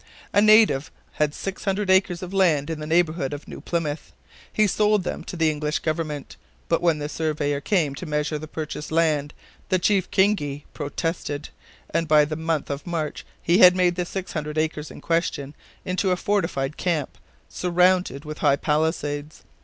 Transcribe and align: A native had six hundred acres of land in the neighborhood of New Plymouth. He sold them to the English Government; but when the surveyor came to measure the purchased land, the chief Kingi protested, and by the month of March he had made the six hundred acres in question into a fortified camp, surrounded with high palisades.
A 0.33 0.41
native 0.41 0.89
had 1.21 1.31
six 1.35 1.65
hundred 1.65 1.91
acres 1.91 2.23
of 2.23 2.33
land 2.33 2.71
in 2.71 2.79
the 2.79 2.87
neighborhood 2.87 3.33
of 3.35 3.47
New 3.47 3.61
Plymouth. 3.61 4.13
He 4.51 4.65
sold 4.65 5.03
them 5.03 5.23
to 5.25 5.35
the 5.37 5.51
English 5.51 5.77
Government; 5.77 6.37
but 6.69 6.81
when 6.81 6.97
the 6.97 7.07
surveyor 7.07 7.61
came 7.61 7.93
to 7.93 8.07
measure 8.07 8.39
the 8.39 8.47
purchased 8.47 8.91
land, 8.91 9.31
the 9.69 9.77
chief 9.77 10.09
Kingi 10.09 10.65
protested, 10.73 11.49
and 11.91 12.07
by 12.07 12.25
the 12.25 12.35
month 12.35 12.71
of 12.71 12.87
March 12.87 13.27
he 13.39 13.59
had 13.59 13.75
made 13.75 13.93
the 13.93 14.03
six 14.03 14.33
hundred 14.33 14.57
acres 14.57 14.89
in 14.89 15.01
question 15.01 15.53
into 15.85 16.09
a 16.09 16.17
fortified 16.17 16.77
camp, 16.77 17.19
surrounded 17.47 18.25
with 18.25 18.39
high 18.39 18.55
palisades. 18.55 19.43